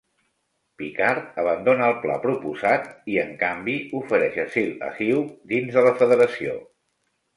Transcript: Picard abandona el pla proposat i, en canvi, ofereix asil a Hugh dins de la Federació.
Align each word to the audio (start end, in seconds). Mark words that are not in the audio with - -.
Picard 0.81 1.35
abandona 1.41 1.89
el 1.91 1.99
pla 2.05 2.15
proposat 2.23 2.89
i, 3.13 3.19
en 3.25 3.35
canvi, 3.43 3.75
ofereix 4.01 4.41
asil 4.47 4.73
a 4.89 4.91
Hugh 4.97 5.23
dins 5.53 5.75
de 5.79 5.85
la 5.91 5.93
Federació. 6.01 6.57